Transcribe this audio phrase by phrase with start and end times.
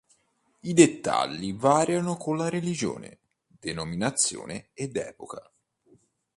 [0.61, 5.47] I dettagli variano con la religione, denominazione ed epoca.